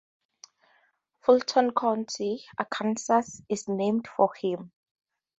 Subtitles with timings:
[1.19, 4.71] Fulton County, Arkansas is named for him.